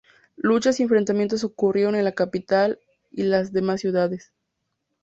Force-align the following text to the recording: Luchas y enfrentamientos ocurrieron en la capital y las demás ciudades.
Luchas 0.37 0.79
y 0.79 0.81
enfrentamientos 0.81 1.43
ocurrieron 1.43 1.93
en 1.93 2.03
la 2.05 2.13
capital 2.13 2.79
y 3.11 3.21
las 3.21 3.53
demás 3.53 3.81
ciudades. 3.81 4.33